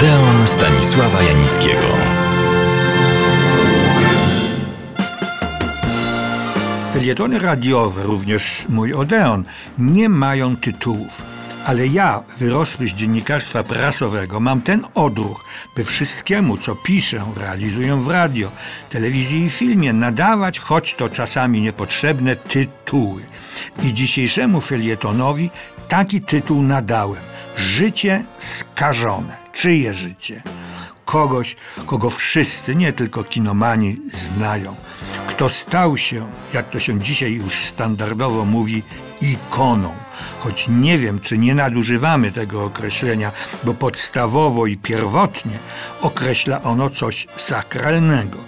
[0.00, 1.88] Odeon Stanisława Janickiego.
[6.92, 9.44] Felietony radiowe, również mój Odeon,
[9.78, 11.22] nie mają tytułów.
[11.66, 15.44] Ale ja, wyrosły z dziennikarstwa prasowego, mam ten odruch,
[15.76, 18.50] by wszystkiemu, co piszę, realizuję w radio,
[18.90, 23.22] telewizji i filmie, nadawać, choć to czasami niepotrzebne, tytuły.
[23.82, 25.50] I dzisiejszemu felietonowi
[25.88, 27.30] taki tytuł nadałem.
[27.60, 29.36] Życie skażone.
[29.52, 30.42] Czyje życie?
[31.04, 31.56] Kogoś,
[31.86, 34.76] kogo wszyscy, nie tylko kinomani, znają.
[35.26, 38.82] Kto stał się, jak to się dzisiaj już standardowo mówi,
[39.20, 39.94] ikoną.
[40.38, 43.32] Choć nie wiem, czy nie nadużywamy tego określenia,
[43.64, 45.58] bo podstawowo i pierwotnie
[46.00, 48.38] określa ono coś sakralnego.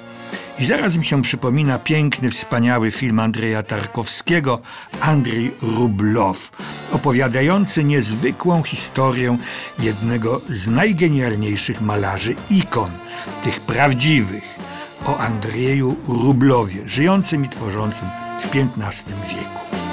[0.62, 4.60] I zaraz mi się przypomina piękny, wspaniały film Andrzeja Tarkowskiego,
[5.00, 6.50] Andrzej Rublow,
[6.92, 9.38] opowiadający niezwykłą historię
[9.78, 12.90] jednego z najgenialniejszych malarzy ikon,
[13.44, 14.44] tych prawdziwych,
[15.06, 18.08] o Andrzeju Rublowie, żyjącym i tworzącym
[18.40, 19.91] w XV wieku.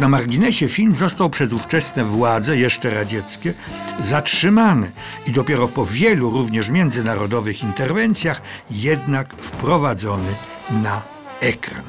[0.00, 3.54] Na marginesie film został przez ówczesne władze, jeszcze radzieckie,
[4.00, 4.90] zatrzymany
[5.26, 10.28] i dopiero po wielu, również międzynarodowych interwencjach, jednak wprowadzony
[10.70, 11.02] na
[11.40, 11.82] ekran.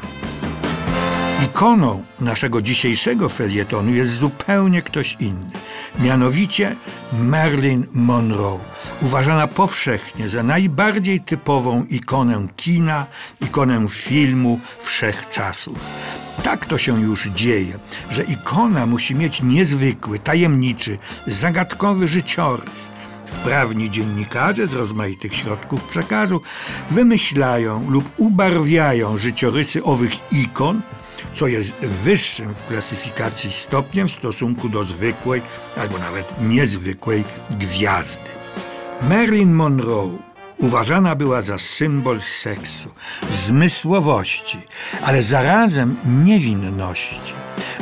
[1.45, 5.51] Ikoną naszego dzisiejszego felietonu jest zupełnie ktoś inny,
[5.99, 6.75] mianowicie
[7.13, 8.59] Marilyn Monroe,
[9.01, 13.05] uważana powszechnie za najbardziej typową ikonę kina,
[13.41, 15.77] ikonę filmu wszechczasów.
[16.43, 17.79] Tak to się już dzieje,
[18.09, 22.91] że ikona musi mieć niezwykły, tajemniczy, zagadkowy życiorys.
[23.25, 26.41] Wprawni dziennikarze z rozmaitych środków przekazu
[26.89, 30.81] wymyślają lub ubarwiają życiorysy owych ikon,
[31.33, 35.41] co jest wyższym w klasyfikacji stopniem w stosunku do zwykłej
[35.81, 38.29] albo nawet niezwykłej gwiazdy.
[39.09, 40.30] Marilyn Monroe
[40.61, 42.89] uważana była za symbol seksu,
[43.31, 44.57] zmysłowości,
[45.03, 47.33] ale zarazem niewinności.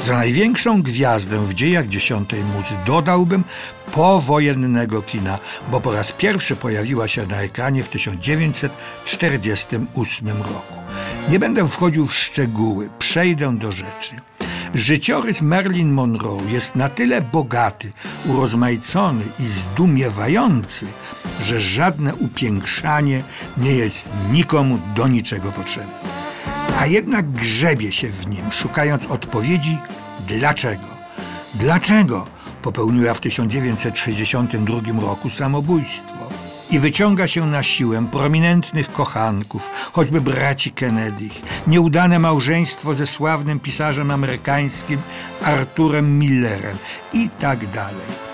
[0.04, 3.44] Za największą gwiazdę w dziejach dziesiątej muzy dodałbym
[3.92, 5.38] powojennego kina,
[5.72, 10.74] bo po raz pierwszy pojawiła się na ekranie w 1948 roku.
[11.30, 14.16] Nie będę wchodził w szczegóły, przejdę do rzeczy.
[14.74, 17.92] Życiorys Marilyn Monroe jest na tyle bogaty,
[18.26, 20.86] urozmaicony i zdumiewający,
[21.44, 23.24] że żadne upiększanie
[23.58, 25.94] nie jest nikomu do niczego potrzebne.
[26.80, 29.78] A jednak grzebie się w nim, szukając odpowiedzi
[30.28, 30.88] dlaczego.
[31.56, 32.28] Dlaczego
[32.62, 36.20] popełniła w 1962 roku samobójstwo?
[36.72, 41.30] i wyciąga się na siłę prominentnych kochanków, choćby braci Kennedy,
[41.68, 44.98] nieudane małżeństwo ze sławnym pisarzem amerykańskim
[45.44, 46.78] Arturem Millerem
[47.14, 48.29] i tak dalej.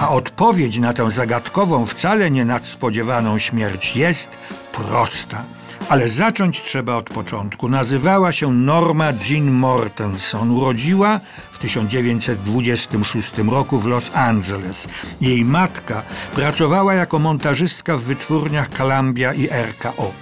[0.00, 4.30] A odpowiedź na tę zagadkową, wcale nie nadspodziewaną śmierć jest
[4.72, 5.44] prosta.
[5.88, 7.68] Ale zacząć trzeba od początku.
[7.68, 10.50] Nazywała się Norma Jean Mortenson.
[10.50, 11.20] Urodziła
[11.52, 14.88] w 1926 roku w Los Angeles.
[15.20, 16.02] Jej matka
[16.34, 20.12] pracowała jako montażystka w wytwórniach Columbia i RKO.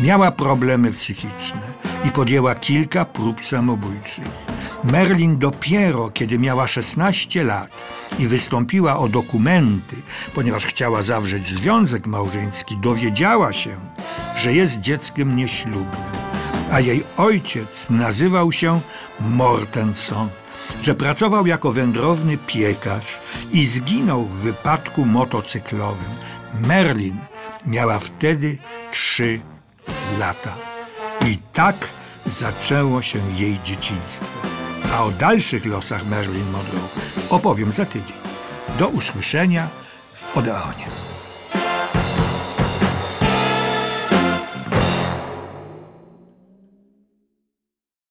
[0.00, 1.60] Miała problemy psychiczne
[2.04, 4.55] i podjęła kilka prób samobójczych.
[4.84, 7.70] Merlin dopiero kiedy miała 16 lat
[8.18, 9.96] i wystąpiła o dokumenty,
[10.34, 13.76] ponieważ chciała zawrzeć związek małżeński, dowiedziała się,
[14.36, 16.02] że jest dzieckiem nieślubnym,
[16.70, 18.80] a jej ojciec nazywał się
[19.20, 20.28] Mortenson,
[20.82, 23.20] że pracował jako wędrowny piekarz
[23.52, 26.10] i zginął w wypadku motocyklowym.
[26.60, 27.16] Merlin
[27.66, 28.58] miała wtedy
[28.90, 29.40] trzy
[30.18, 30.54] lata.
[31.26, 31.88] I tak
[32.26, 34.65] zaczęło się jej dzieciństwo.
[34.94, 36.88] A o dalszych losach Marilyn Monroe
[37.30, 38.16] opowiem za tydzień.
[38.78, 39.68] Do usłyszenia
[40.12, 41.05] w Odeonie.